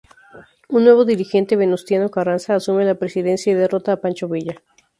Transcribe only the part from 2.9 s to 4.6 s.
presidencia y derrota a Pancho Villa.